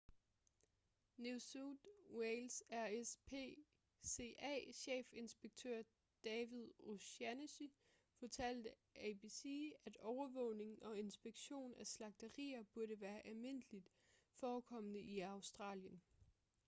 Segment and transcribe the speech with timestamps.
[1.23, 5.83] new south wales' rspca-chefinspektør
[6.23, 7.63] david o'shannessy
[8.19, 13.89] fortalte abc at overvågning og inspektion af slagterier burde være almindeligt
[14.39, 16.01] forekommende i australien